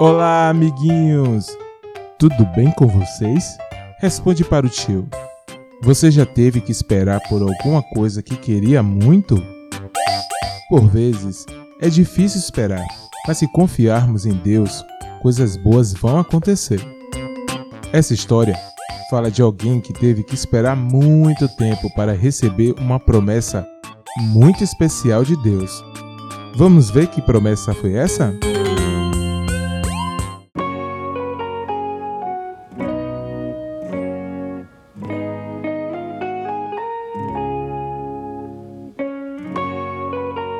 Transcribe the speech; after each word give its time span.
Olá, 0.00 0.48
amiguinhos! 0.48 1.56
Tudo 2.18 2.44
bem 2.56 2.68
com 2.72 2.88
vocês? 2.88 3.56
Responde 4.00 4.44
para 4.44 4.66
o 4.66 4.68
tio. 4.68 5.08
Você 5.84 6.10
já 6.10 6.26
teve 6.26 6.60
que 6.60 6.72
esperar 6.72 7.20
por 7.28 7.40
alguma 7.40 7.80
coisa 7.94 8.20
que 8.20 8.36
queria 8.36 8.82
muito? 8.82 9.40
Por 10.68 10.88
vezes, 10.88 11.46
é 11.80 11.88
difícil 11.88 12.40
esperar, 12.40 12.84
mas 13.28 13.38
se 13.38 13.46
confiarmos 13.52 14.26
em 14.26 14.32
Deus, 14.32 14.84
coisas 15.22 15.56
boas 15.56 15.92
vão 15.92 16.18
acontecer. 16.18 16.80
Essa 17.92 18.14
história 18.14 18.58
fala 19.08 19.30
de 19.30 19.42
alguém 19.42 19.80
que 19.80 19.92
teve 19.92 20.24
que 20.24 20.34
esperar 20.34 20.74
muito 20.76 21.48
tempo 21.56 21.88
para 21.94 22.12
receber 22.12 22.74
uma 22.80 22.98
promessa 22.98 23.64
muito 24.18 24.64
especial 24.64 25.22
de 25.22 25.40
Deus. 25.40 25.84
Vamos 26.56 26.90
ver 26.90 27.06
que 27.06 27.22
promessa 27.22 27.72
foi 27.74 27.94
essa? 27.94 28.34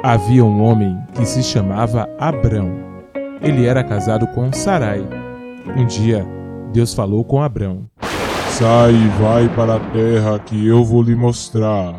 Havia 0.07 0.45
um 0.45 0.63
homem 0.63 0.99
que 1.15 1.25
se 1.25 1.43
chamava 1.43 2.07
Abrão. 2.19 2.71
Ele 3.41 3.65
era 3.65 3.83
casado 3.83 4.27
com 4.35 4.53
Sarai. 4.53 5.03
Um 5.79 5.87
dia, 5.87 6.27
Deus 6.75 6.93
falou 6.93 7.25
com 7.25 7.41
Abrão: 7.41 7.87
Sai 8.51 8.93
e 8.93 9.09
vai 9.19 9.49
para 9.57 9.77
a 9.77 9.81
terra 9.81 10.39
que 10.39 10.67
eu 10.67 10.85
vou 10.85 11.01
lhe 11.01 11.17
mostrar. 11.17 11.95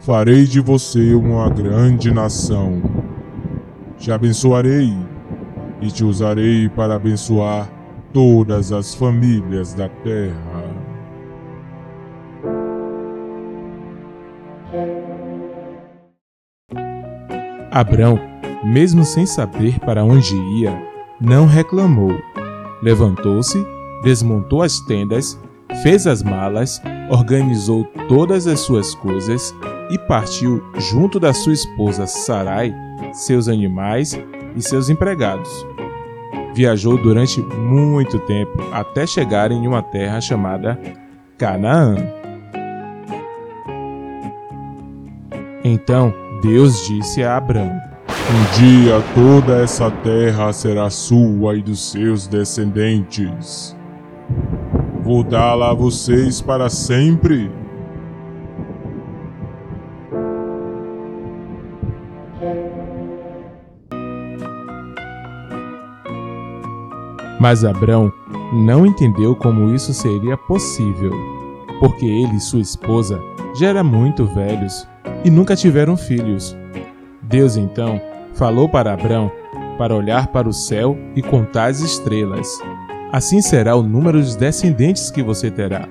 Farei 0.00 0.44
de 0.44 0.58
você 0.58 1.14
uma 1.14 1.48
grande 1.48 2.12
nação. 2.12 2.82
Te 3.96 4.10
abençoarei 4.10 4.92
e 5.80 5.86
te 5.86 6.02
usarei 6.02 6.68
para 6.68 6.96
abençoar 6.96 7.70
todas 8.12 8.72
as 8.72 8.92
famílias 8.92 9.72
da 9.72 9.88
terra. 9.88 10.51
Abrão, 17.72 18.20
mesmo 18.62 19.02
sem 19.02 19.24
saber 19.24 19.80
para 19.80 20.04
onde 20.04 20.36
ia, 20.36 20.78
não 21.18 21.46
reclamou. 21.46 22.12
Levantou-se, 22.82 23.66
desmontou 24.02 24.60
as 24.62 24.78
tendas, 24.80 25.40
fez 25.82 26.06
as 26.06 26.22
malas, 26.22 26.82
organizou 27.08 27.84
todas 28.08 28.46
as 28.46 28.60
suas 28.60 28.94
coisas 28.94 29.54
e 29.90 29.98
partiu 29.98 30.62
junto 30.76 31.18
da 31.18 31.32
sua 31.32 31.54
esposa 31.54 32.06
Sarai, 32.06 32.74
seus 33.14 33.48
animais 33.48 34.20
e 34.54 34.60
seus 34.60 34.90
empregados. 34.90 35.66
Viajou 36.54 36.98
durante 36.98 37.40
muito 37.40 38.18
tempo 38.20 38.52
até 38.70 39.06
chegar 39.06 39.50
em 39.50 39.66
uma 39.66 39.82
terra 39.82 40.20
chamada 40.20 40.78
Canaã. 41.38 41.96
Então 45.64 46.21
Deus 46.42 46.84
disse 46.88 47.22
a 47.22 47.36
Abraão: 47.36 47.70
Um 48.08 48.58
dia 48.58 49.00
toda 49.14 49.62
essa 49.62 49.88
terra 49.88 50.52
será 50.52 50.90
sua 50.90 51.54
e 51.54 51.62
dos 51.62 51.92
seus 51.92 52.26
descendentes. 52.26 53.76
Vou 55.04 55.22
dá-la 55.22 55.70
a 55.70 55.74
vocês 55.74 56.40
para 56.40 56.68
sempre. 56.68 57.48
Mas 67.38 67.64
Abrão 67.64 68.12
não 68.52 68.84
entendeu 68.84 69.36
como 69.36 69.72
isso 69.72 69.94
seria 69.94 70.36
possível, 70.36 71.12
porque 71.78 72.04
ele 72.04 72.36
e 72.36 72.40
sua 72.40 72.60
esposa 72.60 73.20
já 73.54 73.68
eram 73.68 73.84
muito 73.84 74.24
velhos 74.26 74.86
e 75.24 75.30
nunca 75.30 75.56
tiveram 75.56 75.96
filhos. 75.96 76.56
Deus 77.22 77.56
então 77.56 78.00
falou 78.34 78.68
para 78.68 78.92
Abrão 78.92 79.30
para 79.78 79.94
olhar 79.94 80.28
para 80.28 80.48
o 80.48 80.52
céu 80.52 80.96
e 81.16 81.22
contar 81.22 81.66
as 81.66 81.80
estrelas. 81.80 82.46
Assim 83.10 83.40
será 83.40 83.74
o 83.76 83.82
número 83.82 84.22
de 84.22 84.36
descendentes 84.36 85.10
que 85.10 85.22
você 85.22 85.50
terá. 85.50 85.88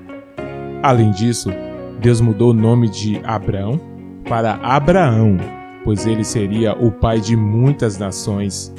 Além 0.82 1.12
disso, 1.12 1.52
Deus 2.00 2.22
mudou 2.22 2.52
o 2.52 2.54
nome 2.54 2.90
de 2.90 3.22
Abrão 3.24 3.80
para 4.28 4.54
Abraão, 4.64 5.38
pois 5.84 6.08
ele 6.08 6.24
seria 6.24 6.74
o 6.74 6.92
pai 6.92 7.20
de 7.20 7.36
muitas 7.36 7.98
nações, 7.98 8.74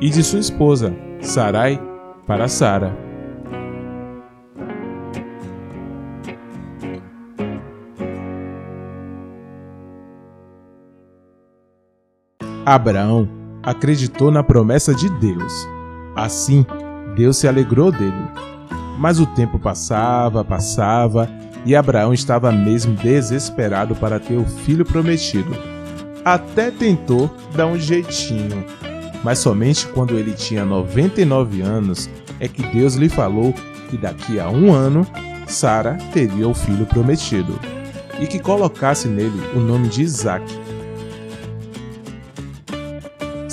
e 0.00 0.10
de 0.10 0.22
sua 0.22 0.38
esposa, 0.38 0.94
Sarai, 1.20 1.80
para 2.26 2.46
Sara. 2.46 3.07
Abraão 12.74 13.26
acreditou 13.62 14.30
na 14.30 14.42
promessa 14.42 14.94
de 14.94 15.08
Deus. 15.08 15.66
Assim, 16.14 16.66
Deus 17.16 17.38
se 17.38 17.48
alegrou 17.48 17.90
dele. 17.90 18.28
Mas 18.98 19.18
o 19.18 19.24
tempo 19.24 19.58
passava, 19.58 20.44
passava, 20.44 21.30
e 21.64 21.74
Abraão 21.74 22.12
estava 22.12 22.52
mesmo 22.52 22.94
desesperado 22.94 23.94
para 23.94 24.20
ter 24.20 24.36
o 24.36 24.44
filho 24.44 24.84
prometido. 24.84 25.50
Até 26.22 26.70
tentou 26.70 27.30
dar 27.54 27.66
um 27.66 27.78
jeitinho, 27.78 28.62
mas 29.24 29.38
somente 29.38 29.86
quando 29.88 30.18
ele 30.18 30.32
tinha 30.32 30.62
99 30.62 31.62
anos 31.62 32.10
é 32.38 32.46
que 32.48 32.62
Deus 32.62 32.96
lhe 32.96 33.08
falou 33.08 33.54
que 33.88 33.96
daqui 33.96 34.38
a 34.38 34.50
um 34.50 34.74
ano 34.74 35.06
Sara 35.46 35.96
teria 36.12 36.46
o 36.46 36.52
filho 36.52 36.84
prometido 36.84 37.58
e 38.20 38.26
que 38.26 38.38
colocasse 38.38 39.08
nele 39.08 39.40
o 39.54 39.58
nome 39.58 39.88
de 39.88 40.02
Isaac, 40.02 40.44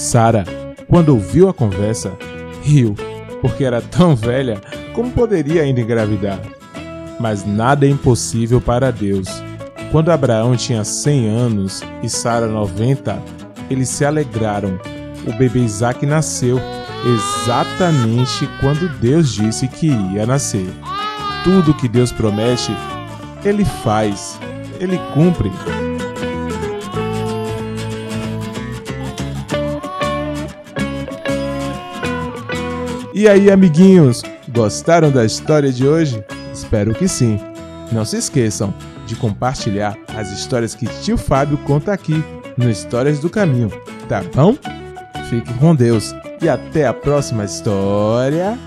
Sara, 0.05 0.45
quando 0.87 1.09
ouviu 1.09 1.49
a 1.49 1.53
conversa, 1.53 2.13
riu, 2.61 2.95
porque 3.41 3.63
era 3.63 3.81
tão 3.81 4.15
velha 4.15 4.61
como 4.93 5.09
poderia 5.09 5.63
ainda 5.63 5.81
engravidar. 5.81 6.39
Mas 7.19 7.43
nada 7.43 7.87
é 7.87 7.89
impossível 7.89 8.61
para 8.61 8.91
Deus. 8.91 9.27
Quando 9.91 10.11
Abraão 10.11 10.55
tinha 10.55 10.83
100 10.83 11.27
anos 11.27 11.83
e 12.03 12.09
Sara 12.09 12.45
90, 12.45 13.19
eles 13.67 13.89
se 13.89 14.05
alegraram. 14.05 14.79
O 15.25 15.35
bebê 15.39 15.61
Isaac 15.61 16.05
nasceu 16.05 16.59
exatamente 17.43 18.47
quando 18.61 18.87
Deus 18.99 19.33
disse 19.33 19.67
que 19.67 19.87
ia 19.87 20.27
nascer. 20.27 20.67
Tudo 21.43 21.73
que 21.73 21.87
Deus 21.87 22.11
promete, 22.11 22.71
ele 23.43 23.65
faz, 23.65 24.39
ele 24.79 24.99
cumpre. 25.15 25.51
E 33.17 33.29
aí, 33.29 33.49
amiguinhos, 33.49 34.21
gostaram 34.49 35.09
da 35.09 35.23
história 35.23 35.71
de 35.71 35.87
hoje? 35.87 36.21
Espero 36.51 36.93
que 36.93 37.07
sim. 37.07 37.39
Não 37.89 38.03
se 38.03 38.17
esqueçam 38.17 38.73
de 39.07 39.15
compartilhar 39.15 39.97
as 40.13 40.33
histórias 40.33 40.75
que 40.75 40.85
tio 41.01 41.17
Fábio 41.17 41.57
conta 41.59 41.93
aqui 41.93 42.21
no 42.57 42.69
Histórias 42.69 43.17
do 43.19 43.29
Caminho, 43.29 43.71
tá 44.09 44.21
bom? 44.35 44.57
Fique 45.29 45.53
com 45.53 45.73
Deus 45.73 46.13
e 46.41 46.49
até 46.49 46.87
a 46.87 46.93
próxima 46.93 47.45
história. 47.45 48.59